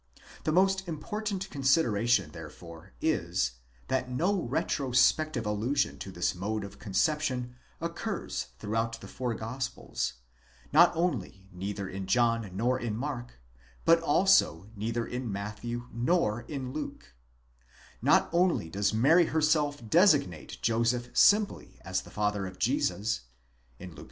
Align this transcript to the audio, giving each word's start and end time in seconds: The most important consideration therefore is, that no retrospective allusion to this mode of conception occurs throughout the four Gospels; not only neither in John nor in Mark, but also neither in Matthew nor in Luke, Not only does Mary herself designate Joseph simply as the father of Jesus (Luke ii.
The 0.45 0.51
most 0.51 0.87
important 0.87 1.47
consideration 1.51 2.31
therefore 2.31 2.93
is, 3.01 3.51
that 3.87 4.09
no 4.09 4.33
retrospective 4.41 5.45
allusion 5.45 5.99
to 5.99 6.11
this 6.11 6.33
mode 6.33 6.63
of 6.63 6.79
conception 6.79 7.55
occurs 7.79 8.47
throughout 8.57 8.99
the 8.99 9.07
four 9.07 9.35
Gospels; 9.35 10.13
not 10.73 10.91
only 10.95 11.45
neither 11.51 11.87
in 11.87 12.07
John 12.07 12.49
nor 12.55 12.79
in 12.79 12.97
Mark, 12.97 13.39
but 13.85 13.99
also 14.01 14.71
neither 14.75 15.05
in 15.05 15.31
Matthew 15.31 15.87
nor 15.93 16.41
in 16.47 16.73
Luke, 16.73 17.13
Not 18.01 18.27
only 18.33 18.71
does 18.71 18.95
Mary 18.95 19.25
herself 19.25 19.87
designate 19.87 20.57
Joseph 20.63 21.09
simply 21.15 21.77
as 21.85 22.01
the 22.01 22.09
father 22.09 22.47
of 22.47 22.57
Jesus 22.57 23.21
(Luke 23.79 23.99
ii. 23.99 23.99